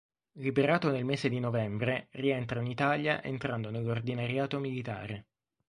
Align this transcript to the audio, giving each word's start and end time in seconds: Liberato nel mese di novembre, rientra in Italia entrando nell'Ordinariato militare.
Liberato 0.37 0.89
nel 0.89 1.05
mese 1.05 1.29
di 1.29 1.39
novembre, 1.39 2.07
rientra 2.13 2.59
in 2.59 2.65
Italia 2.65 3.21
entrando 3.21 3.69
nell'Ordinariato 3.69 4.57
militare. 4.59 5.27